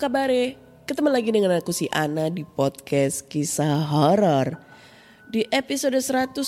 [0.00, 0.32] iya apa kabar
[0.88, 4.56] Ketemu lagi dengan aku si Ana di podcast kisah horor.
[5.28, 6.40] Di episode 159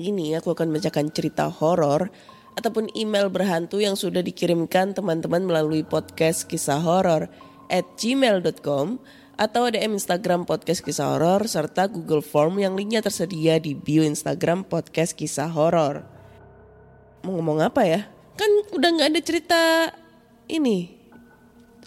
[0.00, 2.08] ini aku akan membacakan cerita horor
[2.56, 7.28] ataupun email berhantu yang sudah dikirimkan teman-teman melalui podcast kisah horor
[7.68, 8.96] at gmail.com
[9.36, 14.64] atau DM Instagram podcast kisah horor serta Google Form yang linknya tersedia di bio Instagram
[14.64, 16.00] podcast kisah horor.
[17.28, 18.08] Mau ngomong apa ya?
[18.40, 19.60] Kan udah nggak ada cerita
[20.50, 20.94] ini,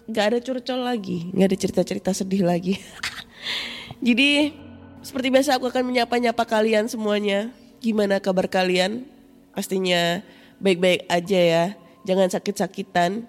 [0.08, 2.80] nggak ada curcol lagi, nggak ada cerita-cerita sedih lagi.
[4.08, 4.54] Jadi
[5.02, 7.50] seperti biasa aku akan menyapa-nyapa kalian semuanya.
[7.80, 9.06] Gimana kabar kalian?
[9.54, 10.22] Pastinya
[10.60, 11.66] baik-baik aja ya.
[12.06, 13.26] Jangan sakit-sakitan.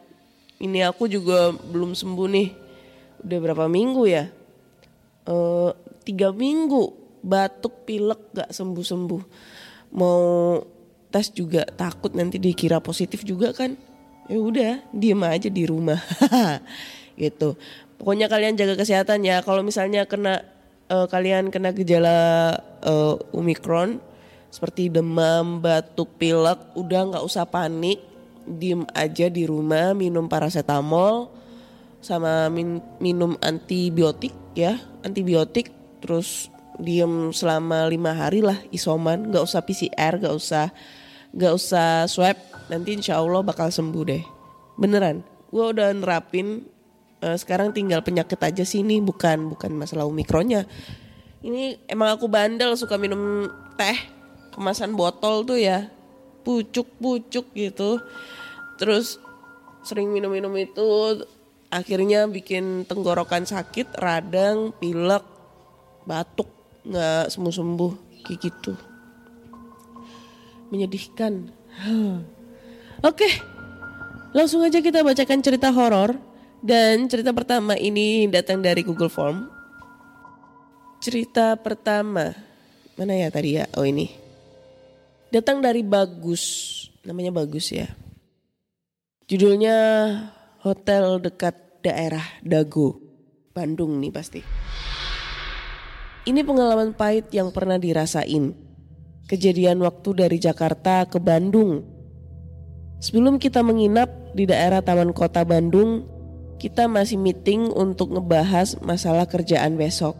[0.58, 2.48] Ini aku juga belum sembuh nih.
[3.22, 4.26] Udah berapa minggu ya?
[5.28, 5.70] Eh,
[6.02, 9.22] tiga minggu batuk pilek gak sembuh-sembuh.
[9.92, 10.20] Mau
[11.08, 13.76] tes juga takut nanti dikira positif juga kan.
[14.28, 16.00] Ya udah, diem aja di rumah.
[17.20, 17.56] gitu.
[17.96, 19.40] Pokoknya kalian jaga kesehatan ya.
[19.40, 20.44] Kalau misalnya kena
[20.86, 23.98] eh, kalian kena gejala eh, Omicron
[24.48, 28.00] seperti demam, batuk, pilek, udah nggak usah panik,
[28.48, 31.28] diem aja di rumah, minum paracetamol,
[32.00, 35.68] sama min- minum antibiotik ya, antibiotik,
[36.00, 36.48] terus
[36.80, 40.72] diem selama lima hari lah isoman, nggak usah PCR, nggak usah
[41.28, 44.22] nggak usah swab, nanti insya Allah bakal sembuh deh,
[44.76, 45.24] beneran.
[45.48, 46.64] Gue udah nerapin
[47.24, 50.68] eh, sekarang tinggal penyakit aja sih ini bukan bukan masalah omikronnya.
[51.42, 53.46] Ini emang aku bandel suka minum
[53.78, 53.98] teh
[54.52, 55.86] kemasan botol tuh ya
[56.42, 58.02] pucuk-pucuk gitu.
[58.78, 59.18] Terus
[59.86, 61.20] sering minum-minum itu
[61.68, 65.24] akhirnya bikin tenggorokan sakit, radang, pilek,
[66.08, 66.48] batuk,
[66.88, 67.92] nggak sembuh-sembuh
[68.24, 68.72] kayak gitu.
[70.72, 71.52] Menyedihkan.
[72.98, 73.30] Oke,
[74.34, 76.18] langsung aja kita bacakan cerita horor
[76.66, 79.46] dan cerita pertama ini datang dari Google Form.
[80.98, 82.34] Cerita pertama
[82.98, 83.70] mana ya tadi ya?
[83.78, 84.10] Oh ini
[85.30, 86.42] datang dari Bagus,
[87.06, 87.86] namanya Bagus ya.
[89.30, 89.76] Judulnya
[90.66, 91.54] Hotel Dekat
[91.86, 92.98] Daerah Dago,
[93.54, 94.42] Bandung nih pasti.
[96.26, 98.58] Ini pengalaman pahit yang pernah dirasain.
[99.30, 101.97] Kejadian waktu dari Jakarta ke Bandung.
[102.98, 106.02] Sebelum kita menginap di daerah Taman Kota Bandung,
[106.58, 110.18] kita masih meeting untuk ngebahas masalah kerjaan besok.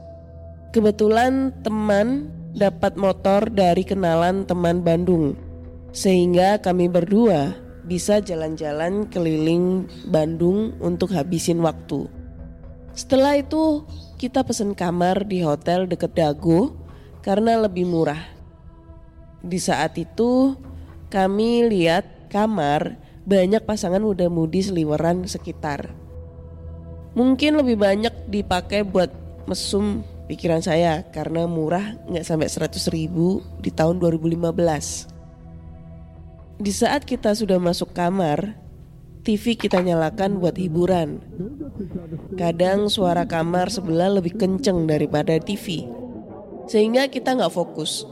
[0.70, 5.34] Kebetulan teman dapat motor dari kenalan teman Bandung.
[5.90, 12.06] Sehingga kami berdua bisa jalan-jalan keliling Bandung untuk habisin waktu.
[12.94, 13.82] Setelah itu
[14.22, 16.78] kita pesen kamar di hotel deket Dago
[17.26, 18.22] karena lebih murah.
[19.42, 20.54] Di saat itu
[21.08, 25.92] kami lihat kamar banyak pasangan muda-mudi seliweran sekitar.
[27.16, 29.10] Mungkin lebih banyak dipakai buat
[29.48, 35.08] mesum pikiran saya karena murah nggak sampai 100 ribu di tahun 2015.
[36.58, 38.58] Di saat kita sudah masuk kamar,
[39.22, 41.20] TV kita nyalakan buat hiburan.
[42.34, 45.84] Kadang suara kamar sebelah lebih kenceng daripada TV.
[46.64, 48.08] Sehingga kita nggak fokus.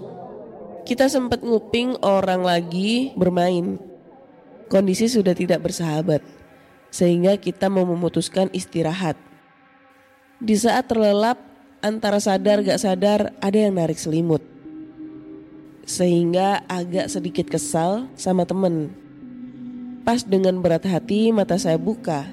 [0.87, 3.96] Kita sempat nguping orang lagi bermain.
[4.67, 6.23] Kondisi sudah tidak bersahabat.
[6.91, 9.15] Sehingga kita mau memutuskan istirahat.
[10.43, 11.39] Di saat terlelap,
[11.81, 14.43] antara sadar gak sadar ada yang narik selimut.
[15.87, 18.91] Sehingga agak sedikit kesal sama temen.
[20.03, 22.27] Pas dengan berat hati mata saya buka.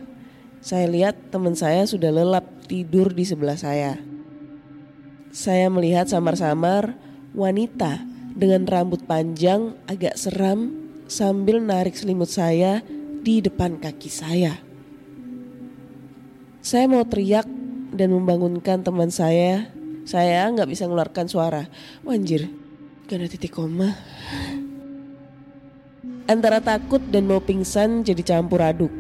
[0.64, 4.02] Saya lihat teman saya sudah lelap tidur di sebelah saya.
[5.34, 6.98] Saya melihat samar-samar
[7.34, 8.02] wanita
[8.34, 10.83] dengan rambut panjang agak seram
[11.14, 12.82] sambil narik selimut saya
[13.22, 14.58] di depan kaki saya.
[16.66, 17.46] Saya mau teriak
[17.94, 19.70] dan membangunkan teman saya.
[20.10, 21.70] Saya nggak bisa mengeluarkan suara.
[22.02, 22.50] Wah, anjir,
[23.06, 23.94] gak ada titik koma.
[26.26, 28.92] Antara takut dan mau pingsan jadi campur aduk.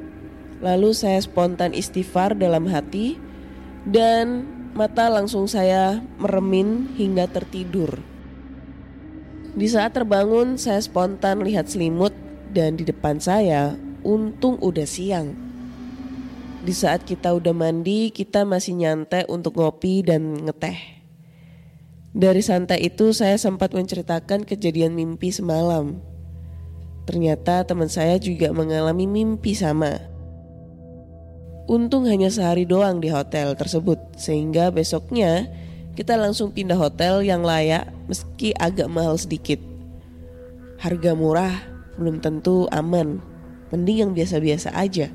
[0.61, 3.19] Lalu saya spontan istighfar dalam hati
[3.83, 8.12] dan mata langsung saya meremin hingga tertidur.
[9.53, 12.09] Di saat terbangun saya spontan lihat selimut
[12.49, 15.37] dan di depan saya untung udah siang.
[16.65, 21.05] Di saat kita udah mandi kita masih nyantai untuk ngopi dan ngeteh.
[22.17, 26.01] Dari santai itu saya sempat menceritakan kejadian mimpi semalam.
[27.05, 30.01] Ternyata teman saya juga mengalami mimpi sama.
[31.69, 35.45] Untung hanya sehari doang di hotel tersebut, sehingga besoknya
[35.93, 39.61] kita langsung pindah hotel yang layak meski agak mahal sedikit.
[40.81, 41.53] Harga murah
[42.01, 43.21] belum tentu aman,
[43.69, 45.13] mending yang biasa-biasa aja.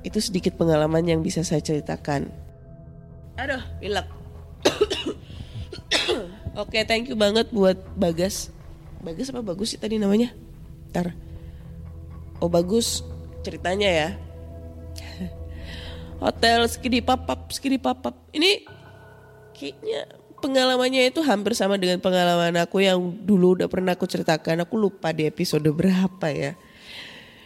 [0.00, 2.32] Itu sedikit pengalaman yang bisa saya ceritakan.
[3.36, 4.08] Aduh, pilek.
[6.60, 8.48] Oke, thank you banget buat Bagas.
[9.04, 10.32] Bagas apa bagus sih tadi namanya?
[10.92, 11.12] Ntar.
[12.40, 13.04] Oh bagus
[13.44, 14.08] ceritanya ya.
[16.24, 18.16] Hotel skidi papap, skidi papap.
[18.32, 18.79] Ini
[19.60, 20.08] kayaknya
[20.40, 24.64] pengalamannya itu hampir sama dengan pengalaman aku yang dulu udah pernah aku ceritakan.
[24.64, 26.56] Aku lupa di episode berapa ya.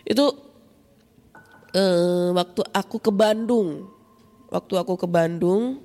[0.07, 0.31] Itu
[1.75, 3.91] eh, waktu aku ke Bandung.
[4.49, 5.83] Waktu aku ke Bandung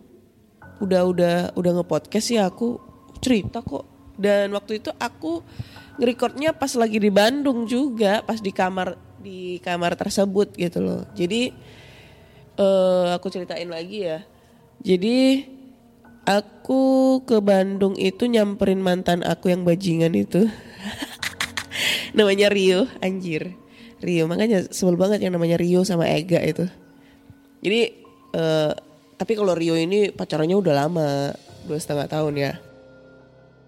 [0.80, 2.78] udah udah udah ngepodcast ya aku
[3.20, 4.14] cerita kok.
[4.14, 5.42] Dan waktu itu aku
[5.98, 11.02] ngerekordnya pas lagi di Bandung juga, pas di kamar di kamar tersebut gitu loh.
[11.18, 11.52] Jadi
[12.60, 14.22] eh aku ceritain lagi ya.
[14.80, 15.59] Jadi
[16.30, 20.46] aku ke Bandung itu nyamperin mantan aku yang bajingan itu.
[22.18, 23.58] namanya Rio, anjir.
[24.00, 26.70] Rio, makanya sebel banget yang namanya Rio sama Ega itu.
[27.66, 27.82] Jadi
[28.38, 28.72] eh
[29.20, 31.36] tapi kalau Rio ini pacarannya udah lama,
[31.68, 32.54] dua setengah tahun ya.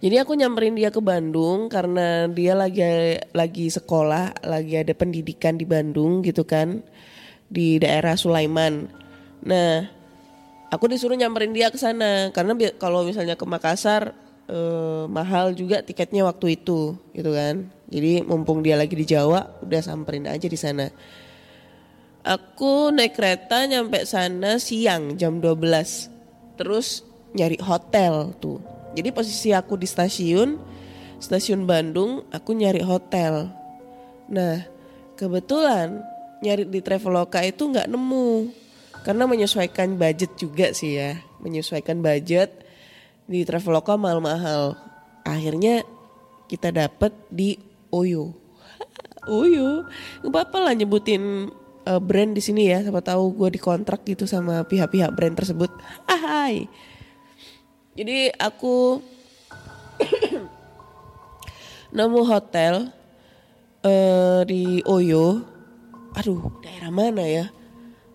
[0.01, 2.81] Jadi aku nyamperin dia ke Bandung karena dia lagi
[3.35, 6.81] lagi sekolah, lagi ada pendidikan di Bandung gitu kan
[7.51, 8.87] di daerah Sulaiman.
[9.45, 10.00] Nah,
[10.71, 14.15] aku disuruh nyamperin dia ke sana karena kalau misalnya ke Makassar
[14.47, 17.68] eh, mahal juga tiketnya waktu itu gitu kan.
[17.91, 20.88] Jadi mumpung dia lagi di Jawa, udah samperin aja di sana.
[22.23, 26.56] Aku naik kereta nyampe sana siang jam 12.
[26.56, 27.03] Terus
[27.35, 28.63] nyari hotel tuh.
[28.95, 30.56] Jadi posisi aku di stasiun,
[31.19, 33.51] stasiun Bandung, aku nyari hotel.
[34.31, 34.63] Nah,
[35.19, 36.00] kebetulan
[36.39, 38.60] nyari di Traveloka itu nggak nemu.
[39.01, 41.18] Karena menyesuaikan budget juga sih ya.
[41.42, 42.53] Menyesuaikan budget
[43.25, 44.77] di Traveloka mahal-mahal.
[45.25, 45.81] Akhirnya
[46.45, 47.57] kita dapet di
[47.89, 48.38] Oyo.
[49.25, 49.86] Oyo,
[50.21, 51.50] nggak apa-apa lah nyebutin
[51.86, 52.86] uh, brand di sini ya.
[52.86, 55.74] Siapa tahu gue dikontrak gitu sama pihak-pihak brand tersebut.
[56.06, 56.69] Hai.
[57.97, 59.01] Jadi aku
[61.97, 62.94] nemu hotel
[63.81, 65.42] eh di Oyo.
[66.13, 67.50] Aduh, daerah mana ya?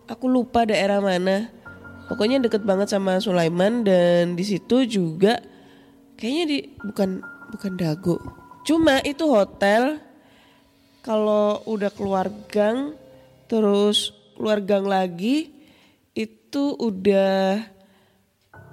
[0.07, 1.51] Aku lupa daerah mana.
[2.07, 5.43] Pokoknya deket banget sama Sulaiman dan di situ juga
[6.15, 7.19] kayaknya di bukan
[7.51, 8.15] bukan Dago.
[8.63, 9.99] Cuma itu hotel
[11.03, 12.95] kalau udah keluar gang
[13.51, 15.51] terus keluar gang lagi
[16.15, 17.63] itu udah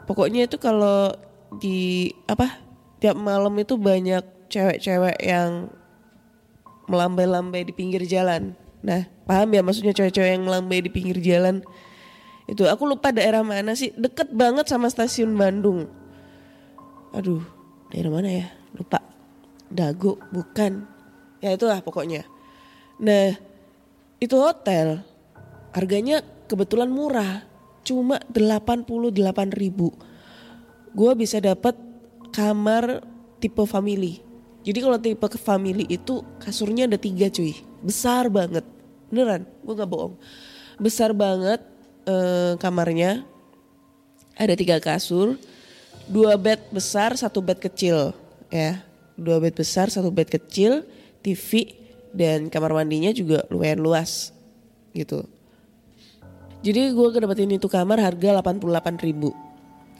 [0.06, 1.10] pokoknya itu kalau
[1.58, 2.58] di apa
[3.02, 5.70] tiap malam itu banyak cewek-cewek yang
[6.86, 8.54] melambai-lambai di pinggir jalan.
[8.84, 11.64] Nah, paham ya maksudnya cewek-cewek yang melambai di pinggir jalan.
[12.44, 15.88] Itu aku lupa daerah mana sih, deket banget sama stasiun Bandung.
[17.16, 17.40] Aduh,
[17.88, 18.46] daerah mana ya?
[18.76, 19.00] Lupa.
[19.72, 20.84] Dago, bukan.
[21.40, 22.28] Ya itulah pokoknya.
[23.00, 23.32] Nah,
[24.20, 25.00] itu hotel
[25.72, 27.48] harganya kebetulan murah.
[27.84, 28.84] Cuma 88
[29.52, 29.92] ribu.
[30.92, 31.76] Gue bisa dapat
[32.32, 33.04] kamar
[33.40, 34.20] tipe family.
[34.64, 37.52] Jadi kalau tipe ke family itu kasurnya ada tiga cuy.
[37.84, 38.64] Besar banget.
[39.12, 40.16] Beneran, gue gak bohong.
[40.80, 41.60] Besar banget
[42.08, 43.28] eh, kamarnya.
[44.34, 45.36] Ada tiga kasur.
[46.08, 48.16] Dua bed besar, satu bed kecil.
[48.48, 48.80] Ya,
[49.20, 50.84] dua bed besar, satu bed kecil.
[51.24, 51.72] TV
[52.12, 54.32] dan kamar mandinya juga lumayan luas.
[54.92, 55.24] Gitu.
[56.64, 59.32] Jadi gue dapetin itu kamar harga 88 ribu.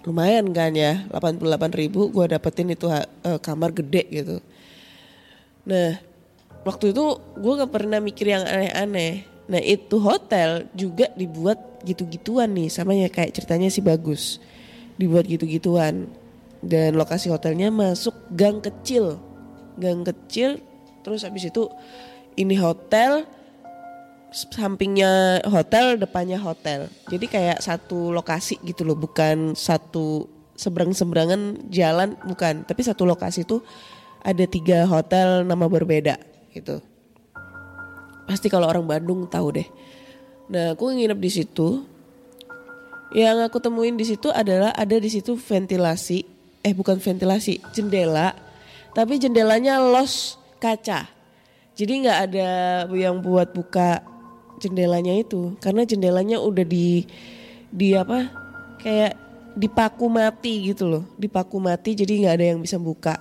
[0.04, 1.40] Lumayan kan ya, 88
[1.72, 4.36] ribu gue dapetin itu eh, kamar gede gitu.
[5.64, 5.96] Nah,
[6.64, 7.04] waktu itu
[7.36, 9.24] gue gak pernah mikir yang aneh-aneh.
[9.44, 14.40] Nah itu hotel juga dibuat gitu-gituan nih, sama ya kayak ceritanya sih bagus.
[14.96, 16.08] Dibuat gitu-gituan.
[16.64, 19.20] Dan lokasi hotelnya masuk gang kecil.
[19.76, 20.64] Gang kecil,
[21.04, 21.68] terus habis itu
[22.40, 23.28] ini hotel,
[24.32, 26.88] sampingnya hotel, depannya hotel.
[27.12, 30.24] Jadi kayak satu lokasi gitu loh, bukan satu
[30.56, 32.64] seberang-seberangan jalan, bukan.
[32.64, 33.60] Tapi satu lokasi tuh
[34.24, 36.16] ada tiga hotel nama berbeda
[36.56, 36.80] gitu.
[38.24, 39.68] Pasti kalau orang Bandung tahu deh.
[40.48, 41.84] Nah, aku nginep di situ.
[43.14, 46.26] Yang aku temuin di situ adalah ada di situ ventilasi,
[46.66, 48.34] eh bukan ventilasi, jendela.
[48.90, 51.06] Tapi jendelanya los kaca.
[51.78, 52.48] Jadi nggak ada
[52.90, 54.02] yang buat buka
[54.58, 57.04] jendelanya itu karena jendelanya udah di
[57.74, 58.30] di apa
[58.78, 59.18] kayak
[59.58, 63.18] dipaku mati gitu loh dipaku mati jadi nggak ada yang bisa buka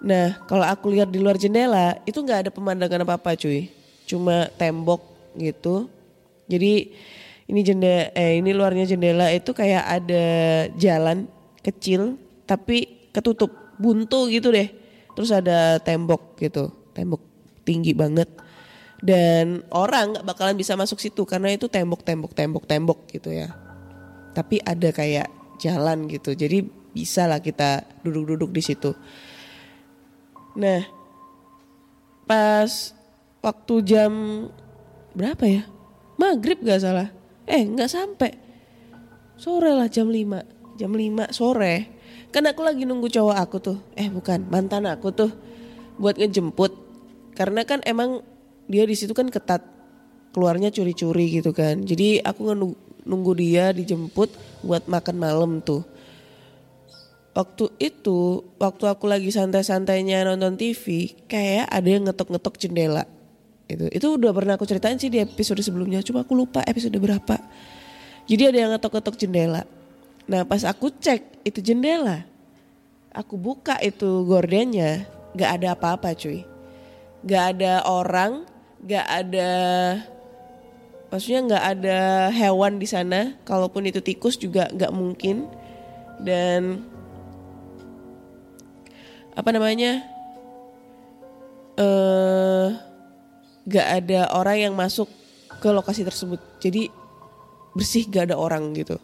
[0.00, 3.68] nah kalau aku lihat di luar jendela itu nggak ada pemandangan apa apa cuy.
[4.08, 5.04] Cuma tembok
[5.36, 5.86] gitu.
[6.50, 6.92] Jadi
[7.50, 10.24] ini jendela eh ini luarnya jendela itu kayak ada
[10.74, 11.28] jalan
[11.60, 12.16] kecil
[12.48, 14.68] tapi ketutup buntu gitu deh.
[15.14, 17.20] Terus ada tembok gitu tembok
[17.62, 18.28] tinggi banget.
[19.00, 23.52] Dan orang nggak bakalan bisa masuk situ karena itu tembok tembok tembok tembok gitu ya.
[24.36, 28.96] Tapi ada kayak jalan gitu jadi bisa lah kita duduk-duduk di situ
[30.54, 30.82] nah
[32.26, 32.94] pas
[33.42, 34.12] waktu jam
[35.16, 35.62] berapa ya?
[36.20, 37.08] Maghrib gak salah.
[37.50, 38.30] Eh nggak sampai.
[39.40, 41.88] Sore lah jam 5 jam 5 sore.
[42.30, 43.78] Kan aku lagi nunggu cowok aku tuh.
[43.98, 45.32] Eh bukan mantan aku tuh
[45.98, 46.72] buat ngejemput.
[47.34, 48.22] Karena kan emang
[48.70, 49.66] dia di situ kan ketat.
[50.30, 51.82] Keluarnya curi-curi gitu kan.
[51.82, 52.54] Jadi aku
[53.02, 54.30] nunggu dia dijemput
[54.62, 55.82] buat makan malam tuh
[57.40, 63.08] waktu itu waktu aku lagi santai-santainya nonton TV kayak ada yang ngetok-ngetok jendela.
[63.64, 67.40] Itu itu udah pernah aku ceritain sih di episode sebelumnya cuma aku lupa episode berapa.
[68.28, 69.64] Jadi ada yang ngetok-ngetok jendela.
[70.28, 72.28] Nah pas aku cek itu jendela
[73.14, 76.46] aku buka itu gordennya nggak ada apa-apa cuy.
[77.26, 78.46] Nggak ada orang
[78.80, 79.50] nggak ada
[81.12, 81.98] maksudnya nggak ada
[82.34, 83.34] hewan di sana.
[83.48, 85.46] Kalaupun itu tikus juga nggak mungkin.
[86.20, 86.84] Dan
[89.40, 90.04] apa namanya?
[91.80, 92.68] Eh
[93.64, 95.08] nggak ada orang yang masuk
[95.60, 96.40] ke lokasi tersebut.
[96.60, 96.92] Jadi
[97.72, 99.00] bersih gak ada orang gitu.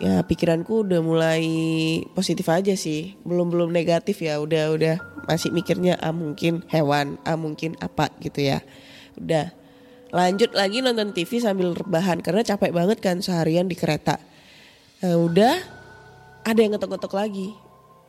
[0.00, 1.44] Ya pikiranku udah mulai
[2.16, 3.20] positif aja sih.
[3.24, 4.40] Belum belum negatif ya.
[4.40, 4.96] Udah udah
[5.28, 8.64] masih mikirnya ah mungkin hewan ah mungkin apa gitu ya.
[9.20, 9.52] Udah.
[10.10, 14.18] Lanjut lagi nonton TV sambil rebahan karena capek banget kan seharian di kereta.
[15.04, 15.54] Nah, udah.
[16.40, 17.52] Ada yang ngetok-ngetok lagi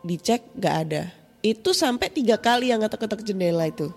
[0.02, 1.04] dicek gak ada.
[1.42, 3.90] Itu sampai tiga kali yang ngetok-ngetok jendela itu.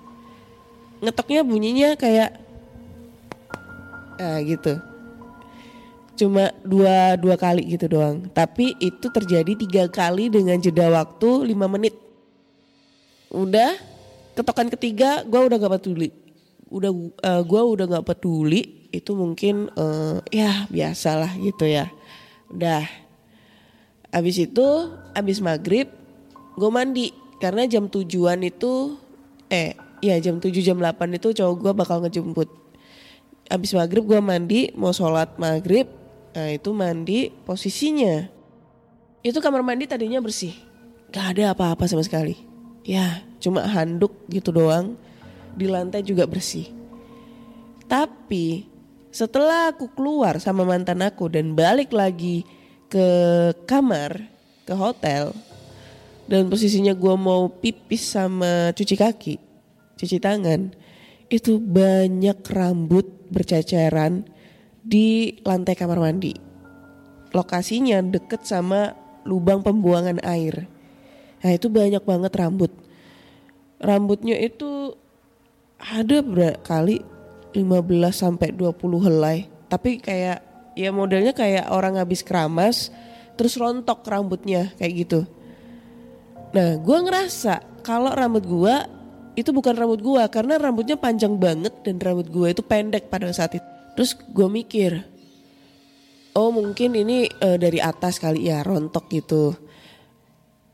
[1.05, 2.41] Ngetoknya bunyinya kayak
[4.17, 4.81] ah gitu.
[6.15, 8.25] Cuma dua dua kali gitu doang.
[8.31, 11.99] Tapi itu terjadi tiga kali dengan jeda waktu lima menit.
[13.29, 13.77] Udah
[14.39, 16.15] ketokan ketiga gue udah gak peduli.
[16.71, 21.91] Udah uh, gue udah gak peduli itu mungkin uh, ya biasalah gitu ya.
[22.49, 23.04] Udah
[24.15, 24.67] abis itu
[25.11, 25.91] abis maghrib
[26.55, 27.11] gue mandi.
[27.43, 28.95] Karena jam tujuan itu
[29.51, 32.49] eh ya jam 7 jam 8 itu cowok gue bakal ngejemput.
[33.51, 35.91] Abis maghrib gue mandi mau sholat maghrib
[36.35, 38.27] Nah itu mandi posisinya.
[39.23, 40.53] Itu kamar mandi tadinya bersih,
[41.15, 42.37] gak ada apa-apa sama sekali.
[42.85, 44.99] Ya cuma handuk gitu doang,
[45.57, 46.69] di lantai juga bersih.
[47.89, 48.67] Tapi
[49.15, 52.43] setelah aku keluar sama mantan aku dan balik lagi
[52.95, 53.11] ke
[53.67, 54.31] kamar,
[54.63, 55.35] ke hotel,
[56.31, 59.35] dan posisinya gue mau pipis sama cuci kaki,
[59.99, 60.71] cuci tangan,
[61.27, 63.03] itu banyak rambut
[63.35, 64.23] berceceran
[64.79, 66.39] di lantai kamar mandi.
[67.35, 68.95] Lokasinya deket sama
[69.27, 70.71] lubang pembuangan air.
[71.43, 72.71] Nah itu banyak banget rambut.
[73.83, 74.95] Rambutnya itu
[75.83, 77.03] ada berapa kali
[77.59, 79.51] 15 sampai 20 helai.
[79.67, 82.91] Tapi kayak ya modelnya kayak orang habis keramas
[83.35, 85.21] terus rontok rambutnya kayak gitu.
[86.55, 88.75] Nah gue ngerasa kalau rambut gue
[89.35, 93.59] itu bukan rambut gue karena rambutnya panjang banget dan rambut gue itu pendek pada saat
[93.59, 93.67] itu.
[93.95, 95.07] Terus gue mikir,
[96.35, 99.55] oh mungkin ini uh, dari atas kali ya rontok gitu.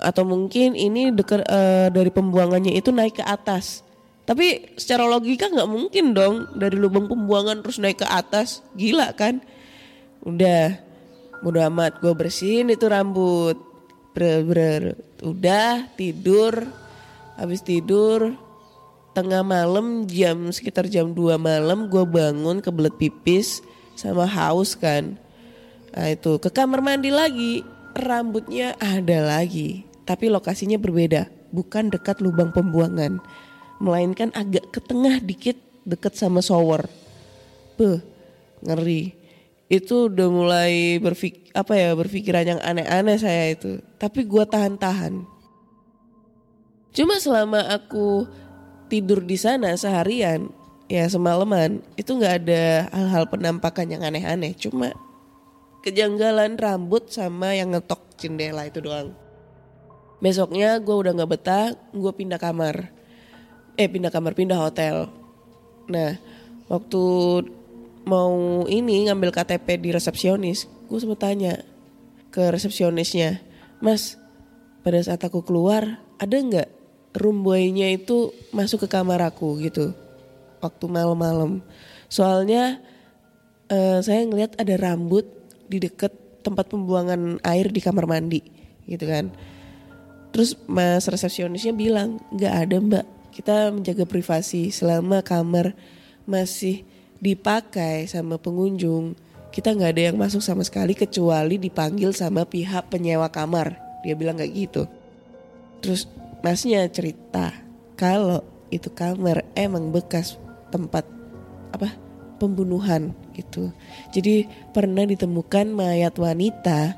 [0.00, 3.84] Atau mungkin ini dekat uh, dari pembuangannya itu naik ke atas.
[4.24, 9.44] Tapi secara logika nggak mungkin dong dari lubang pembuangan terus naik ke atas, gila kan?
[10.24, 10.76] Udah,
[11.40, 13.56] mudah amat gue bersihin itu rambut.
[14.10, 14.82] Ber, ber,
[15.22, 16.66] udah tidur,
[17.38, 18.34] habis tidur
[19.14, 23.58] tengah malam jam sekitar jam 2 malam gue bangun kebelet pipis
[23.98, 25.18] sama haus kan
[25.90, 27.66] nah itu ke kamar mandi lagi
[27.98, 33.18] rambutnya ada lagi tapi lokasinya berbeda bukan dekat lubang pembuangan
[33.80, 35.56] melainkan agak ke tengah dikit
[35.88, 36.86] deket sama shower.
[37.80, 38.04] Beuh,
[38.60, 39.16] ngeri.
[39.70, 43.78] Itu udah mulai berpik apa ya berpikiran yang aneh-aneh saya itu.
[44.02, 45.22] Tapi gua tahan-tahan.
[46.90, 48.26] Cuma selama aku
[48.90, 50.50] tidur di sana seharian,
[50.90, 54.58] ya semalaman, itu nggak ada hal-hal penampakan yang aneh-aneh.
[54.58, 54.90] Cuma
[55.86, 59.14] kejanggalan rambut sama yang ngetok jendela itu doang.
[60.18, 62.90] Besoknya gue udah nggak betah, gue pindah kamar.
[63.78, 65.08] Eh pindah kamar, pindah hotel.
[65.86, 66.18] Nah,
[66.66, 67.02] waktu
[68.10, 71.62] mau ini ngambil KTP di resepsionis, gue sempat tanya
[72.34, 73.38] ke resepsionisnya,
[73.78, 74.18] Mas,
[74.82, 76.68] pada saat aku keluar ada nggak
[77.14, 79.94] room boy-nya itu masuk ke kamar aku gitu,
[80.58, 81.62] waktu malam-malam.
[82.10, 82.82] Soalnya
[83.70, 85.30] eh, saya ngeliat ada rambut
[85.70, 88.42] di deket tempat pembuangan air di kamar mandi,
[88.90, 89.30] gitu kan.
[90.34, 95.74] Terus mas resepsionisnya bilang nggak ada mbak kita menjaga privasi selama kamar
[96.26, 96.86] masih
[97.20, 99.14] dipakai sama pengunjung
[99.50, 104.40] kita nggak ada yang masuk sama sekali kecuali dipanggil sama pihak penyewa kamar dia bilang
[104.40, 104.82] kayak gitu
[105.84, 106.08] terus
[106.40, 107.52] masnya cerita
[107.94, 108.40] kalau
[108.72, 110.40] itu kamar emang bekas
[110.72, 111.04] tempat
[111.76, 111.92] apa
[112.40, 113.68] pembunuhan gitu
[114.10, 116.96] jadi pernah ditemukan mayat wanita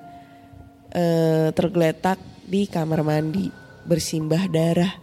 [0.94, 4.94] eh, tergeletak di kamar mandi bersimbah darah.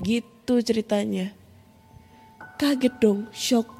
[0.00, 1.32] Gitu ceritanya.
[2.56, 3.75] Kaget dong, shock.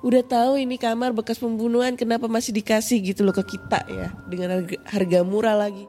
[0.00, 3.04] Udah tahu ini kamar bekas pembunuhan kenapa masih dikasih?
[3.04, 5.84] Gitu loh ke kita ya dengan harga, murah lagi.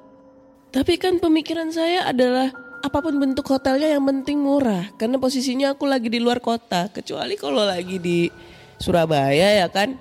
[0.72, 2.52] Tapi kan pemikiran saya adalah
[2.84, 4.92] apa pun bentuk hotelnya yang penting murah.
[5.00, 8.28] Karena posisinya aku lagi di luar kota kecuali kalau lagi di
[8.84, 9.96] Surabaya ya kan?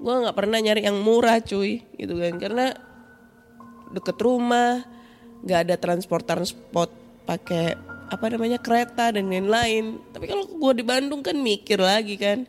[0.00, 1.84] Gue nggak pernah nyari yang murah cuy.
[2.00, 2.72] Gitu kan karena
[3.92, 4.88] deket rumah
[5.44, 6.88] nggak ada transport transport
[7.28, 7.76] pakai
[8.08, 10.00] apa namanya kereta dan lain-lain.
[10.16, 12.48] Tapi kalau gue di Bandung kan mikir lagi kan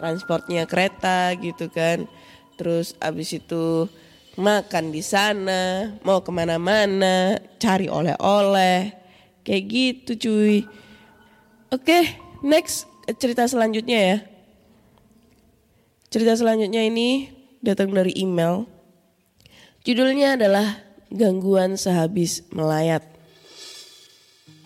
[0.00, 2.08] transportnya kereta gitu kan.
[2.56, 3.84] Terus abis itu
[4.40, 8.96] makan di sana mau ke mana-mana cari oleh-oleh.
[9.44, 10.64] Kayak gitu cuy.
[11.68, 12.88] Oke next
[13.20, 14.18] cerita selanjutnya ya.
[16.08, 18.64] Cerita selanjutnya ini datang dari email.
[19.84, 23.06] Judulnya adalah gangguan sehabis melayat.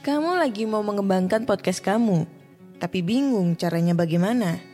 [0.04, 2.28] Kamu lagi mau mengembangkan podcast kamu,
[2.76, 4.73] tapi bingung caranya bagaimana?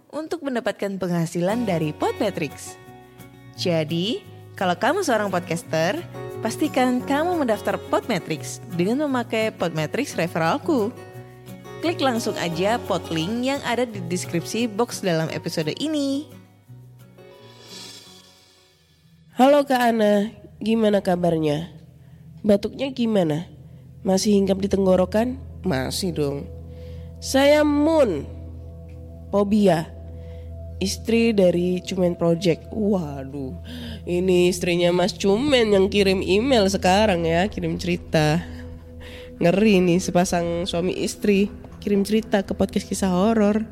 [0.11, 2.75] untuk mendapatkan penghasilan dari Podmetrics.
[3.55, 4.23] Jadi,
[4.59, 6.03] kalau kamu seorang podcaster,
[6.43, 10.91] pastikan kamu mendaftar Podmetrics dengan memakai Podmetrics referralku.
[11.81, 16.29] Klik langsung aja pod link yang ada di deskripsi box dalam episode ini.
[19.33, 20.29] Halo Kak Ana,
[20.61, 21.73] gimana kabarnya?
[22.45, 23.49] Batuknya gimana?
[24.05, 25.41] Masih hinggap di tenggorokan?
[25.65, 26.45] Masih dong.
[27.17, 28.25] Saya Moon,
[29.29, 29.89] Pobia,
[30.81, 32.73] istri dari Cumen Project.
[32.73, 33.53] Waduh,
[34.09, 38.41] ini istrinya Mas Cumen yang kirim email sekarang ya, kirim cerita.
[39.37, 41.49] Ngeri nih sepasang suami istri
[41.81, 43.65] kirim cerita ke podcast kisah horor.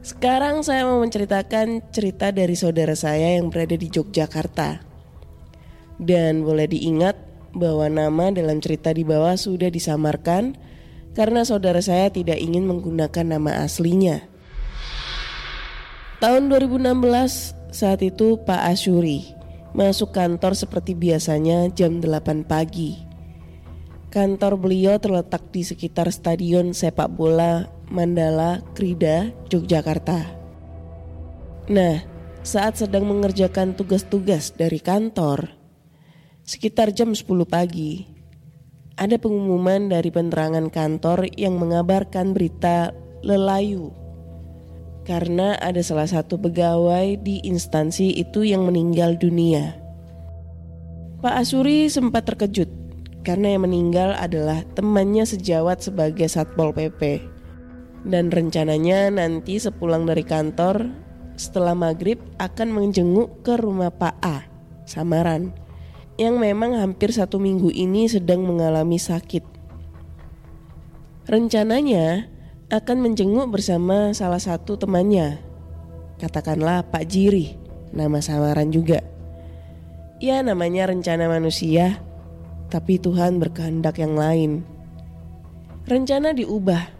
[0.00, 4.80] Sekarang saya mau menceritakan cerita dari saudara saya yang berada di Yogyakarta.
[6.00, 7.14] Dan boleh diingat
[7.52, 10.56] bahwa nama dalam cerita di bawah sudah disamarkan
[11.12, 14.29] karena saudara saya tidak ingin menggunakan nama aslinya.
[16.20, 19.24] Tahun 2016 saat itu Pak Asyuri
[19.72, 23.00] masuk kantor seperti biasanya jam 8 pagi.
[24.12, 30.28] Kantor beliau terletak di sekitar stadion sepak bola Mandala Krida, Yogyakarta.
[31.72, 32.04] Nah,
[32.44, 35.56] saat sedang mengerjakan tugas-tugas dari kantor,
[36.44, 38.04] sekitar jam 10 pagi,
[39.00, 42.92] ada pengumuman dari penerangan kantor yang mengabarkan berita
[43.24, 43.99] lelayu
[45.10, 49.74] karena ada salah satu pegawai di instansi itu yang meninggal dunia.
[51.18, 52.70] Pak Asuri sempat terkejut
[53.26, 57.26] karena yang meninggal adalah temannya sejawat sebagai Satpol PP.
[58.06, 60.94] Dan rencananya nanti sepulang dari kantor
[61.34, 64.46] setelah maghrib akan menjenguk ke rumah Pak A,
[64.86, 65.50] Samaran,
[66.22, 69.42] yang memang hampir satu minggu ini sedang mengalami sakit.
[71.26, 72.30] Rencananya
[72.70, 75.42] akan menjenguk bersama salah satu temannya,
[76.22, 77.58] katakanlah Pak Jiri,
[77.90, 79.02] nama samaran juga.
[80.22, 81.98] Ya namanya rencana manusia,
[82.70, 84.62] tapi Tuhan berkehendak yang lain.
[85.90, 86.94] Rencana diubah,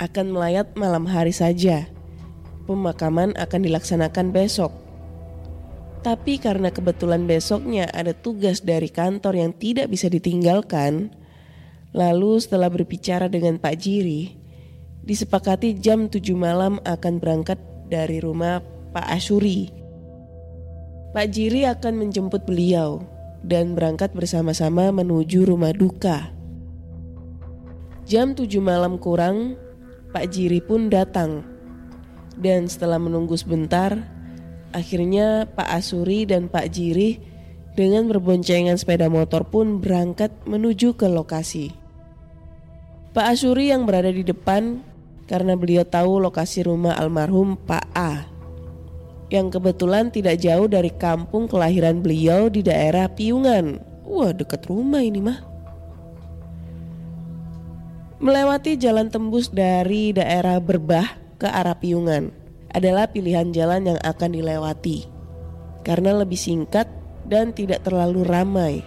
[0.00, 1.84] akan melayat malam hari saja.
[2.64, 4.72] Pemakaman akan dilaksanakan besok.
[6.00, 11.12] Tapi karena kebetulan besoknya ada tugas dari kantor yang tidak bisa ditinggalkan,
[11.92, 14.35] lalu setelah berbicara dengan Pak Jiri,
[15.06, 18.58] disepakati jam 7 malam akan berangkat dari rumah
[18.90, 19.70] Pak Asyuri.
[21.14, 23.00] Pak Jiri akan menjemput beliau
[23.46, 26.34] dan berangkat bersama-sama menuju rumah duka.
[28.04, 29.54] Jam 7 malam kurang,
[30.10, 31.46] Pak Jiri pun datang.
[32.36, 33.96] Dan setelah menunggu sebentar,
[34.74, 37.16] akhirnya Pak Asuri dan Pak Jiri
[37.78, 41.72] dengan berboncengan sepeda motor pun berangkat menuju ke lokasi.
[43.16, 44.84] Pak Asuri yang berada di depan
[45.26, 48.36] karena beliau tahu lokasi rumah almarhum Pak A
[49.26, 53.82] yang kebetulan tidak jauh dari kampung kelahiran beliau di daerah Piungan.
[54.06, 55.42] Wah, dekat rumah ini mah.
[58.22, 62.32] Melewati jalan tembus dari daerah Berbah ke arah Piungan
[62.72, 65.04] adalah pilihan jalan yang akan dilewati
[65.84, 66.88] karena lebih singkat
[67.28, 68.80] dan tidak terlalu ramai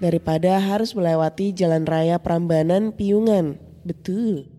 [0.00, 3.62] daripada harus melewati jalan raya Prambanan Piungan.
[3.86, 4.57] Betul.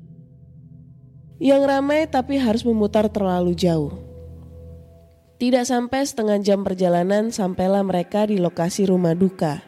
[1.40, 3.96] Yang ramai tapi harus memutar terlalu jauh.
[5.40, 9.64] Tidak sampai setengah jam perjalanan sampailah mereka di lokasi rumah duka.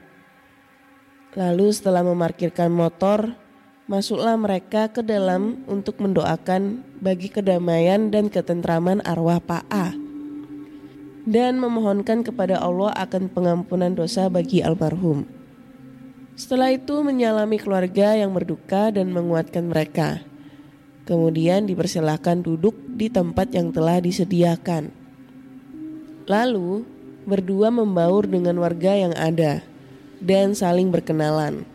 [1.31, 3.39] Lalu setelah memarkirkan motor,
[3.87, 9.95] masuklah mereka ke dalam untuk mendoakan bagi kedamaian dan ketentraman arwah Pak A.
[11.23, 15.23] Dan memohonkan kepada Allah akan pengampunan dosa bagi almarhum.
[16.35, 20.30] Setelah itu menyalami keluarga yang berduka dan menguatkan mereka.
[21.05, 24.93] Kemudian dipersilahkan duduk di tempat yang telah disediakan.
[26.29, 26.85] Lalu,
[27.25, 29.65] berdua membaur dengan warga yang ada
[30.21, 31.65] dan saling berkenalan.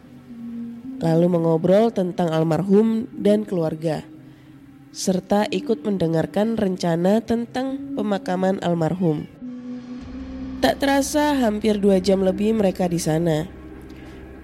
[1.02, 4.00] Lalu mengobrol tentang almarhum dan keluarga,
[4.96, 9.28] serta ikut mendengarkan rencana tentang pemakaman almarhum.
[10.64, 13.44] Tak terasa hampir dua jam lebih mereka di sana.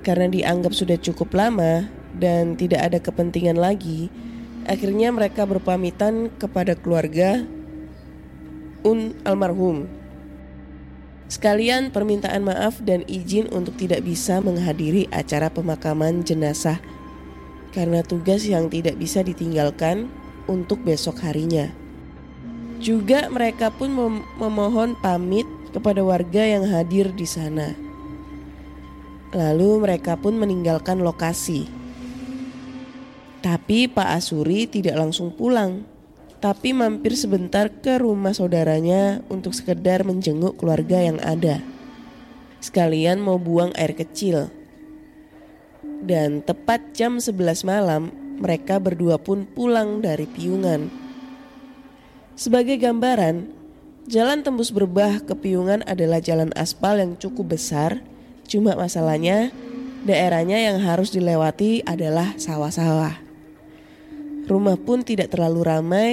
[0.05, 4.13] Karena dianggap sudah cukup lama dan tidak ada kepentingan lagi,
[4.67, 7.43] akhirnya mereka berpamitan kepada keluarga
[8.83, 9.87] un almarhum.
[11.33, 16.77] Sekalian permintaan maaf dan izin untuk tidak bisa menghadiri acara pemakaman jenazah
[17.73, 20.13] karena tugas yang tidak bisa ditinggalkan
[20.45, 21.73] untuk besok harinya.
[22.83, 27.73] Juga mereka pun mem memohon pamit kepada warga yang hadir di sana.
[29.33, 31.65] Lalu mereka pun meninggalkan lokasi.
[33.43, 35.93] Tapi Pak Asuri tidak langsung pulang
[36.43, 41.63] tapi mampir sebentar ke rumah saudaranya untuk sekedar menjenguk keluarga yang ada.
[42.59, 44.51] Sekalian mau buang air kecil.
[46.03, 48.11] Dan tepat jam 11 malam,
[48.43, 50.91] mereka berdua pun pulang dari piungan.
[52.35, 53.47] Sebagai gambaran,
[54.11, 58.03] jalan tembus berbah ke piungan adalah jalan aspal yang cukup besar,
[58.51, 59.55] cuma masalahnya
[60.03, 63.32] daerahnya yang harus dilewati adalah sawah-sawah.
[64.43, 66.11] Rumah pun tidak terlalu ramai,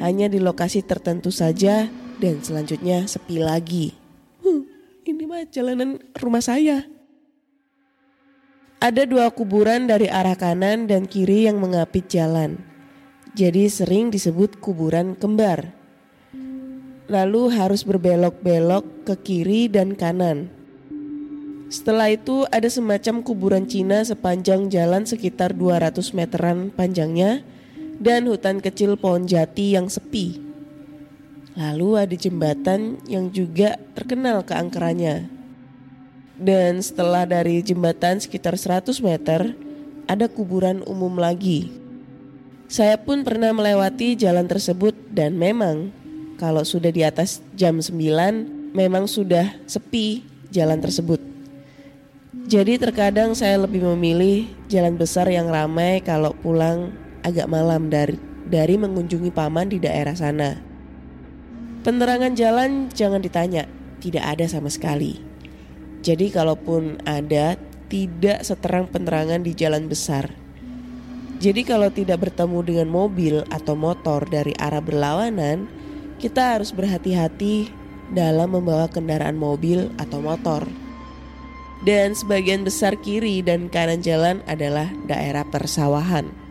[0.00, 3.92] hanya di lokasi tertentu saja dan selanjutnya sepi lagi.
[4.40, 4.64] Huh,
[5.04, 6.86] ini mah jalanan rumah saya.
[8.78, 12.62] Ada dua kuburan dari arah kanan dan kiri yang mengapit jalan.
[13.34, 15.74] Jadi sering disebut kuburan kembar.
[17.10, 20.46] Lalu harus berbelok-belok ke kiri dan kanan.
[21.68, 27.44] Setelah itu ada semacam kuburan Cina sepanjang jalan sekitar 200 meteran panjangnya
[27.98, 30.38] dan hutan kecil pohon jati yang sepi.
[31.58, 35.26] Lalu ada jembatan yang juga terkenal keangkerannya.
[36.38, 39.58] Dan setelah dari jembatan sekitar 100 meter,
[40.06, 41.74] ada kuburan umum lagi.
[42.70, 45.90] Saya pun pernah melewati jalan tersebut dan memang
[46.38, 50.22] kalau sudah di atas jam 9 memang sudah sepi
[50.54, 51.18] jalan tersebut.
[52.48, 56.94] Jadi terkadang saya lebih memilih jalan besar yang ramai kalau pulang
[57.28, 58.16] agak malam dari
[58.48, 60.56] dari mengunjungi paman di daerah sana.
[61.84, 63.68] Penerangan jalan jangan ditanya,
[64.00, 65.20] tidak ada sama sekali.
[66.00, 67.60] Jadi kalaupun ada
[67.92, 70.32] tidak seterang penerangan di jalan besar.
[71.38, 75.70] Jadi kalau tidak bertemu dengan mobil atau motor dari arah berlawanan,
[76.18, 77.70] kita harus berhati-hati
[78.10, 80.66] dalam membawa kendaraan mobil atau motor.
[81.86, 86.47] Dan sebagian besar kiri dan kanan jalan adalah daerah persawahan.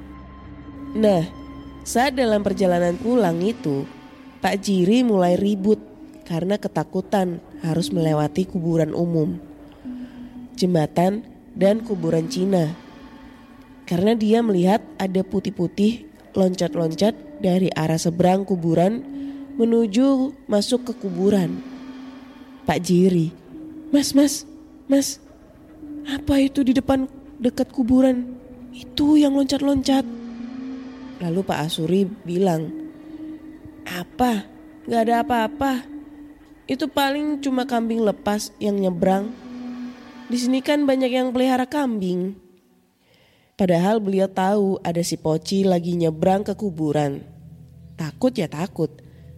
[0.96, 1.28] Nah,
[1.84, 3.84] saat dalam perjalanan pulang itu,
[4.40, 5.82] Pak Jiri mulai ribut
[6.24, 9.40] karena ketakutan harus melewati kuburan umum,
[10.56, 11.24] jembatan,
[11.56, 12.76] dan kuburan Cina.
[13.88, 19.00] Karena dia melihat ada putih-putih loncat-loncat dari arah seberang kuburan
[19.58, 21.58] menuju masuk ke kuburan.
[22.68, 23.32] Pak Jiri,
[23.96, 24.44] Mas, Mas,
[24.92, 25.24] Mas,
[26.04, 27.08] apa itu di depan
[27.40, 28.38] dekat kuburan?
[28.76, 30.17] Itu yang loncat-loncat.
[31.18, 32.70] Lalu Pak Asuri bilang,
[33.88, 34.46] apa?
[34.86, 35.84] Gak ada apa-apa.
[36.68, 39.32] Itu paling cuma kambing lepas yang nyebrang.
[40.28, 42.36] Di sini kan banyak yang pelihara kambing.
[43.58, 47.24] Padahal beliau tahu ada si Poci lagi nyebrang ke kuburan.
[47.98, 48.94] Takut ya takut.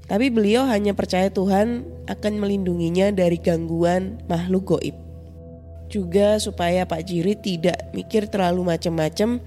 [0.09, 4.97] Tapi beliau hanya percaya Tuhan akan melindunginya dari gangguan makhluk goib.
[5.87, 9.39] Juga supaya Pak Jiri tidak mikir terlalu macam-macam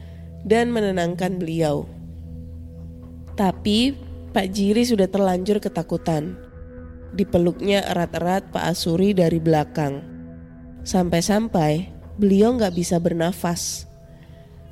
[0.47, 1.85] dan menenangkan beliau.
[3.33, 3.97] Tapi
[4.33, 6.37] Pak Jiri sudah terlanjur ketakutan.
[7.13, 10.01] Dipeluknya erat-erat Pak Asuri dari belakang.
[10.83, 13.85] Sampai-sampai beliau nggak bisa bernafas.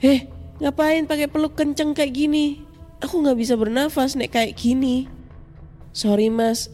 [0.01, 0.25] Eh,
[0.65, 2.65] ngapain pakai peluk kenceng kayak gini?
[3.05, 5.09] Aku nggak bisa bernafas nek kayak gini.
[5.93, 6.73] Sorry mas,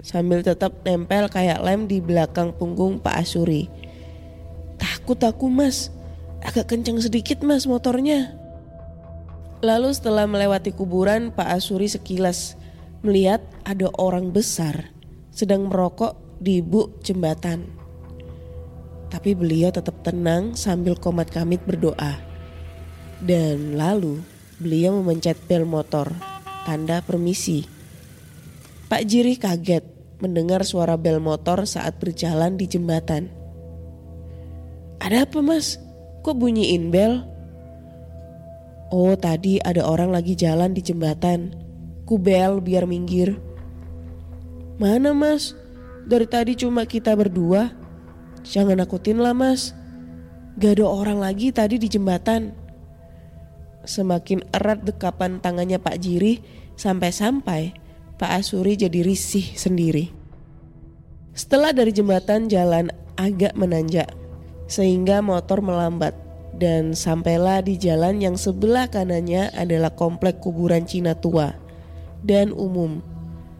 [0.00, 3.66] sambil tetap nempel kayak lem di belakang punggung Pak Asuri.
[4.78, 5.90] Takut aku mas,
[6.40, 8.37] agak kenceng sedikit mas motornya.
[9.58, 12.54] Lalu setelah melewati kuburan, Pak Asuri sekilas
[13.02, 14.94] melihat ada orang besar
[15.34, 17.66] sedang merokok di buk jembatan.
[19.10, 22.22] Tapi beliau tetap tenang sambil komat kamit berdoa.
[23.18, 24.22] Dan lalu
[24.62, 26.14] beliau memencet bel motor,
[26.62, 27.66] tanda permisi.
[28.86, 29.82] Pak Jiri kaget
[30.22, 33.26] mendengar suara bel motor saat berjalan di jembatan.
[35.02, 35.82] Ada apa mas?
[36.22, 37.37] Kok bunyiin bel?
[38.88, 41.52] Oh tadi ada orang lagi jalan di jembatan.
[42.08, 43.36] Kubel biar minggir.
[44.80, 45.52] Mana mas?
[46.08, 47.68] Dari tadi cuma kita berdua.
[48.48, 49.76] Jangan nakutin lah mas.
[50.56, 52.56] Gak ada orang lagi tadi di jembatan.
[53.84, 56.40] Semakin erat dekapan tangannya Pak Jiri
[56.80, 57.76] sampai-sampai
[58.16, 60.10] Pak Asuri jadi risih sendiri.
[61.36, 64.10] Setelah dari jembatan jalan agak menanjak
[64.66, 66.16] sehingga motor melambat
[66.58, 71.54] dan sampailah di jalan yang sebelah kanannya adalah komplek kuburan Cina tua
[72.26, 72.98] dan umum.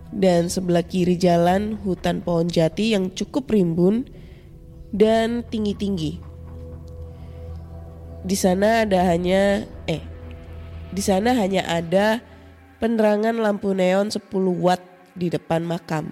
[0.08, 4.08] Dan sebelah kiri jalan hutan pohon jati yang cukup rimbun
[4.90, 6.18] dan tinggi-tinggi.
[8.26, 10.02] Di sana ada hanya eh
[10.90, 12.24] di sana hanya ada
[12.82, 14.26] penerangan lampu neon 10
[14.58, 14.82] watt
[15.14, 16.10] di depan makam.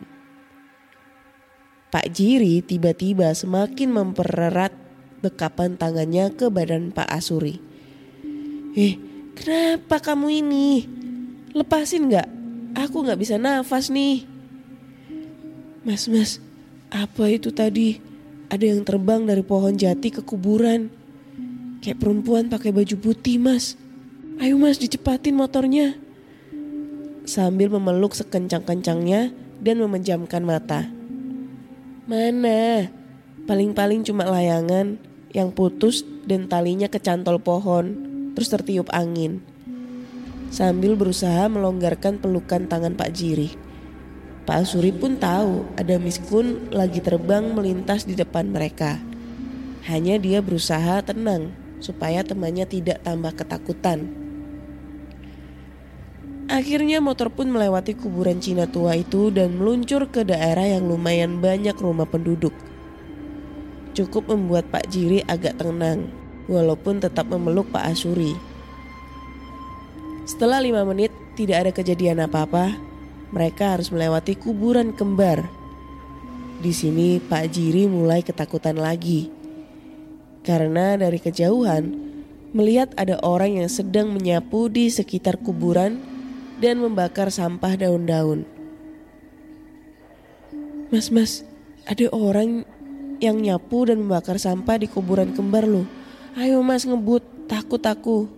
[1.90, 4.85] Pak Jiri tiba-tiba semakin mempererat
[5.24, 7.60] dekapan tangannya ke badan Pak Asuri.
[8.76, 9.00] Eh,
[9.32, 10.84] kenapa kamu ini?
[11.56, 12.28] Lepasin nggak?
[12.76, 14.28] Aku nggak bisa nafas nih.
[15.86, 16.42] Mas, mas,
[16.92, 18.02] apa itu tadi?
[18.52, 20.92] Ada yang terbang dari pohon jati ke kuburan.
[21.80, 23.78] Kayak perempuan pakai baju putih, mas.
[24.36, 25.96] Ayo mas, dicepatin motornya.
[27.24, 30.86] Sambil memeluk sekencang-kencangnya dan memejamkan mata.
[32.06, 32.92] Mana?
[33.46, 34.98] Paling-paling cuma layangan
[35.30, 37.94] yang putus dan talinya kecantol pohon,
[38.34, 39.38] terus tertiup angin.
[40.50, 43.54] Sambil berusaha melonggarkan pelukan tangan Pak Jiri.
[44.50, 48.98] Pak Suri pun tahu ada miskun lagi terbang melintas di depan mereka.
[49.86, 54.10] Hanya dia berusaha tenang supaya temannya tidak tambah ketakutan.
[56.50, 61.78] Akhirnya motor pun melewati kuburan Cina tua itu dan meluncur ke daerah yang lumayan banyak
[61.78, 62.54] rumah penduduk
[63.96, 66.12] cukup membuat Pak Jiri agak tenang,
[66.52, 68.36] walaupun tetap memeluk Pak Asuri.
[70.28, 72.76] Setelah lima menit tidak ada kejadian apa-apa,
[73.32, 75.48] mereka harus melewati kuburan kembar.
[76.60, 79.32] Di sini Pak Jiri mulai ketakutan lagi.
[80.44, 81.90] Karena dari kejauhan,
[82.54, 85.98] melihat ada orang yang sedang menyapu di sekitar kuburan
[86.62, 88.48] dan membakar sampah daun-daun.
[90.88, 91.42] Mas, mas,
[91.84, 92.62] ada orang
[93.22, 95.88] yang nyapu dan membakar sampah di kuburan kembar lo.
[96.36, 98.28] Ayo mas ngebut, takut aku.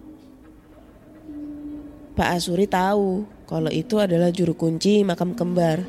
[2.19, 5.87] Pak Asuri tahu kalau itu adalah juru kunci makam kembar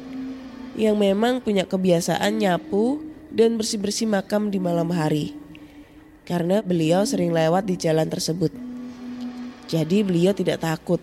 [0.77, 3.01] yang memang punya kebiasaan nyapu
[3.33, 5.33] dan bersih-bersih makam di malam hari.
[6.25, 8.53] Karena beliau sering lewat di jalan tersebut.
[9.69, 11.01] Jadi beliau tidak takut.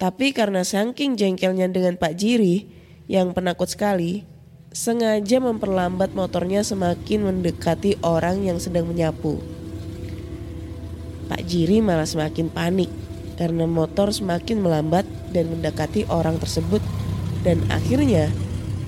[0.00, 2.64] Tapi karena saking jengkelnya dengan Pak Jiri
[3.10, 4.24] yang penakut sekali,
[4.78, 9.42] sengaja memperlambat motornya semakin mendekati orang yang sedang menyapu.
[11.26, 12.86] Pak Jiri malah semakin panik
[13.34, 15.02] karena motor semakin melambat
[15.34, 16.78] dan mendekati orang tersebut
[17.42, 18.30] dan akhirnya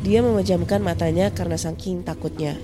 [0.06, 2.54] dia memejamkan matanya karena saking takutnya.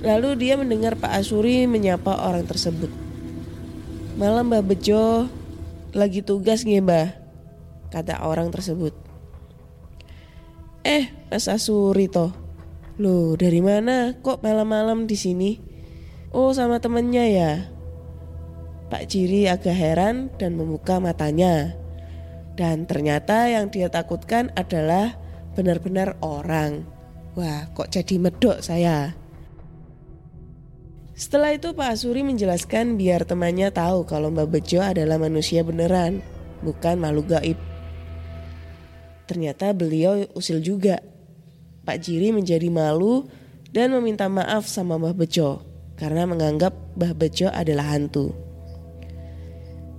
[0.00, 2.88] Lalu dia mendengar Pak Asuri menyapa orang tersebut.
[4.16, 5.28] Malam Mbah Bejo
[5.92, 7.12] lagi tugas nggih Mbah,
[7.92, 9.07] kata orang tersebut.
[10.86, 12.30] Eh, Mas Asuri toh.
[12.98, 15.50] Loh, dari mana kok malam-malam di sini?
[16.34, 17.52] Oh, sama temennya ya.
[18.88, 21.78] Pak Ciri agak heran dan membuka matanya.
[22.58, 25.14] Dan ternyata yang dia takutkan adalah
[25.54, 26.82] benar-benar orang.
[27.38, 29.14] Wah, kok jadi medok saya.
[31.18, 36.22] Setelah itu Pak Asuri menjelaskan biar temannya tahu kalau Mbak Bejo adalah manusia beneran,
[36.62, 37.67] bukan makhluk gaib.
[39.28, 41.04] Ternyata beliau usil juga.
[41.84, 43.28] Pak Jiri menjadi malu
[43.72, 45.60] dan meminta maaf sama Mbah Bejo
[46.00, 48.32] karena menganggap Mbah Bejo adalah hantu.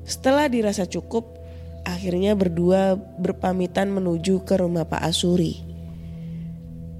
[0.06, 1.38] Setelah dirasa cukup,
[1.86, 5.62] akhirnya berdua berpamitan menuju ke rumah Pak Asuri.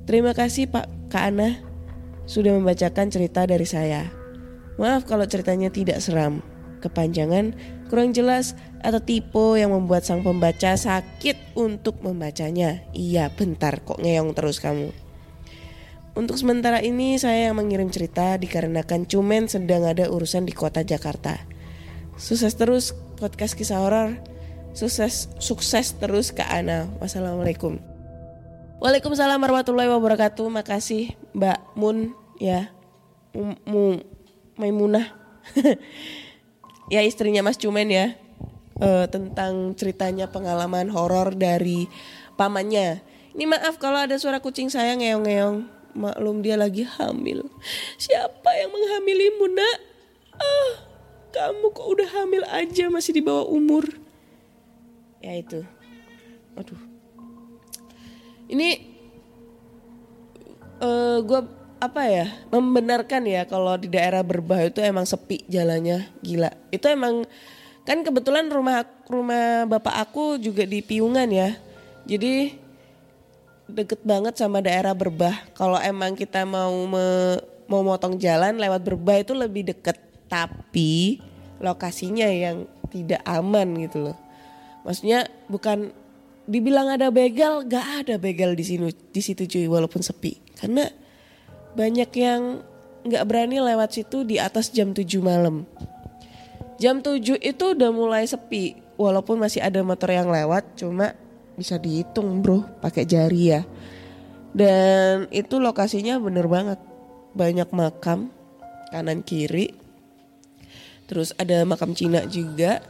[0.06, 1.58] Terima kasih Pak Kak Ana
[2.30, 4.10] sudah membacakan cerita dari saya.
[4.78, 6.46] Maaf kalau ceritanya tidak seram,
[6.86, 7.58] kepanjangan,
[7.90, 12.86] kurang jelas, atau tipe yang membuat sang pembaca sakit untuk membacanya.
[12.96, 14.94] Iya, bentar kok ngeong terus kamu.
[16.20, 21.38] Untuk sementara ini saya yang mengirim cerita dikarenakan Cumen sedang ada urusan di kota Jakarta.
[22.20, 24.20] Sukses terus podcast kisah horor.
[24.76, 26.92] Sukses sukses terus Kak Ana.
[27.00, 27.80] Wassalamualaikum.
[28.84, 30.44] Waalaikumsalam warahmatullahi wabarakatuh.
[30.52, 32.72] Makasih Mbak Mun ya.
[33.32, 34.04] Mu, Mu-
[34.60, 35.16] Maimunah.
[36.90, 38.18] ya istrinya Mas Cumen ya.
[38.80, 41.92] Eh, tentang ceritanya pengalaman horor dari
[42.40, 43.04] pamannya.
[43.36, 45.68] Ini maaf kalau ada suara kucing saya ngeong-ngeong.
[46.00, 47.44] Maklum dia lagi hamil.
[48.00, 49.78] Siapa yang menghamilimu nak?
[50.40, 50.74] Ah,
[51.36, 53.84] kamu kok udah hamil aja masih di bawah umur.
[55.20, 55.60] Ya itu.
[56.56, 56.80] Aduh.
[58.48, 58.70] Ini
[60.80, 61.42] eh gue
[61.80, 66.52] apa ya membenarkan ya kalau di daerah berbah itu emang sepi jalannya gila.
[66.70, 67.24] Itu emang
[67.88, 71.56] kan kebetulan rumah rumah bapak aku juga di Piungan ya.
[72.04, 72.52] Jadi
[73.72, 75.34] deket banget sama daerah berbah.
[75.56, 79.96] Kalau emang kita mau me- mau motong jalan lewat berbah itu lebih deket
[80.28, 81.22] tapi
[81.62, 84.18] lokasinya yang tidak aman gitu loh.
[84.84, 85.94] Maksudnya bukan
[86.50, 90.42] dibilang ada begal gak ada begal di sini di situ cuy walaupun sepi.
[90.58, 90.90] Karena
[91.74, 92.64] banyak yang
[93.06, 95.64] nggak berani lewat situ di atas jam 7 malam.
[96.80, 101.16] Jam 7 itu udah mulai sepi walaupun masih ada motor yang lewat cuma
[101.60, 103.62] bisa dihitung bro pakai jari ya.
[104.56, 106.80] Dan itu lokasinya bener banget.
[107.36, 108.32] Banyak makam
[108.90, 109.76] kanan kiri.
[111.06, 112.82] Terus ada makam Cina juga.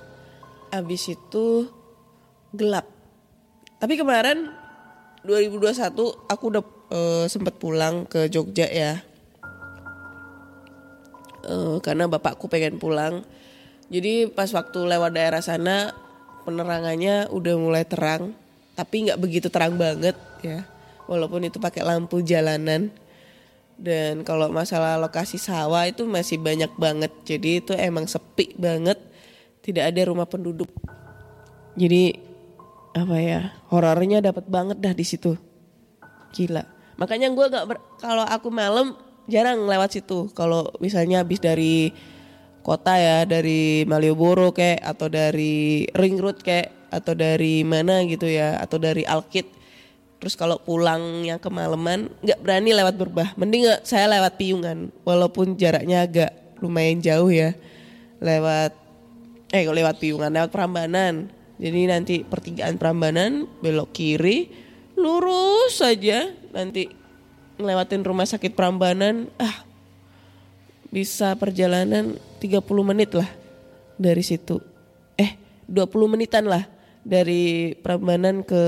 [0.70, 1.68] Abis itu
[2.54, 2.86] gelap.
[3.80, 4.54] Tapi kemarin
[5.24, 9.02] 2021 aku udah eh, sempat pulang ke Jogja ya.
[11.45, 13.23] Eh, karena bapakku pengen pulang.
[13.89, 15.95] Jadi pas waktu lewat daerah sana
[16.45, 18.36] penerangannya udah mulai terang.
[18.78, 20.67] Tapi nggak begitu terang banget ya.
[21.10, 22.93] Walaupun itu pakai lampu jalanan.
[23.80, 27.12] Dan kalau masalah lokasi sawah itu masih banyak banget.
[27.23, 28.99] Jadi itu emang sepi banget.
[29.63, 30.69] Tidak ada rumah penduduk.
[31.80, 32.28] Jadi
[32.89, 35.39] apa ya horornya dapat banget dah di situ.
[36.36, 40.28] Gila makanya gue nggak ber- kalau aku malam jarang lewat situ.
[40.34, 41.94] Kalau misalnya habis dari
[42.66, 48.58] kota ya dari Malioboro kayak atau dari Ring Road kayak atau dari mana gitu ya
[48.60, 49.48] atau dari Alkit.
[50.20, 53.30] Terus kalau pulangnya kemalaman nggak berani lewat berbah.
[53.40, 57.56] Mending nggak saya lewat Piungan walaupun jaraknya agak lumayan jauh ya
[58.19, 58.76] lewat
[59.56, 61.32] eh kalau lewat Piungan lewat Prambanan.
[61.60, 64.52] Jadi nanti pertigaan Prambanan belok kiri
[65.00, 66.89] lurus saja nanti
[67.60, 69.67] ngelewatin rumah sakit Prambanan ah
[70.89, 73.29] bisa perjalanan 30 menit lah
[74.00, 74.58] dari situ.
[75.19, 75.37] Eh
[75.69, 76.65] 20 menitan lah
[77.06, 78.63] dari Prambanan ke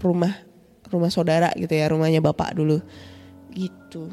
[0.00, 0.32] rumah
[0.86, 2.78] rumah saudara gitu ya rumahnya bapak dulu.
[3.52, 4.06] Gitu.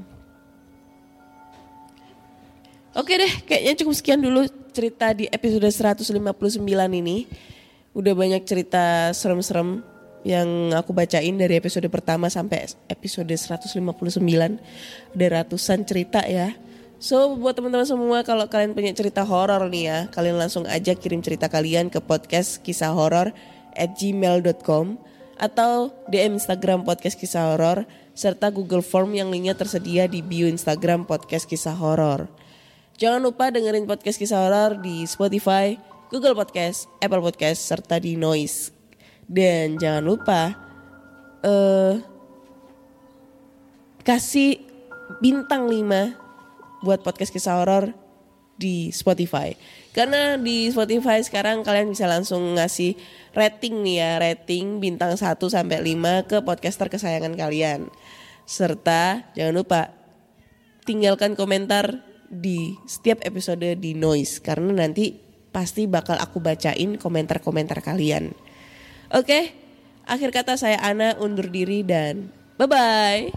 [2.93, 6.61] Oke deh, kayaknya cukup sekian dulu cerita di episode 159
[6.93, 7.25] ini.
[7.93, 9.81] Udah banyak cerita serem-serem
[10.23, 13.83] yang aku bacain dari episode pertama sampai episode 159
[15.13, 16.55] ada ratusan cerita ya.
[17.03, 21.19] So buat teman-teman semua kalau kalian punya cerita horor nih ya, kalian langsung aja kirim
[21.19, 23.35] cerita kalian ke podcast kisah horor
[23.75, 24.95] at gmail.com
[25.35, 27.83] atau DM Instagram podcast kisah horor
[28.15, 32.31] serta Google Form yang linknya tersedia di bio Instagram podcast kisah horor.
[32.95, 35.75] Jangan lupa dengerin podcast kisah horor di Spotify,
[36.13, 38.72] Google Podcast, Apple Podcast serta di Noise.
[39.33, 40.41] Dan jangan lupa
[41.41, 41.97] eh
[44.05, 44.61] kasih
[45.17, 47.97] bintang 5 buat podcast kisah horor
[48.53, 49.57] di Spotify.
[49.95, 52.93] Karena di Spotify sekarang kalian bisa langsung ngasih
[53.33, 57.89] rating nih ya, rating bintang 1 sampai 5 ke podcaster kesayangan kalian.
[58.45, 59.81] Serta jangan lupa
[60.85, 65.15] tinggalkan komentar di setiap episode di Noise karena nanti
[65.53, 68.33] pasti bakal aku bacain komentar-komentar kalian.
[69.13, 69.53] Oke,
[70.09, 73.29] akhir kata saya Ana undur diri dan bye-bye.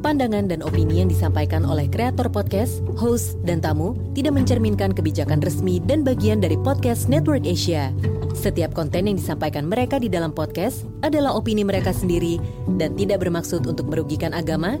[0.00, 5.84] Pandangan dan opini yang disampaikan oleh kreator podcast, host, dan tamu tidak mencerminkan kebijakan resmi
[5.84, 7.92] dan bagian dari podcast Network Asia.
[8.32, 12.40] Setiap konten yang disampaikan mereka di dalam podcast adalah opini mereka sendiri
[12.80, 14.80] dan tidak bermaksud untuk merugikan agama,